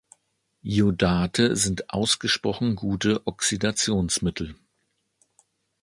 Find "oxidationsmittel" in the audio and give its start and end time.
3.27-4.55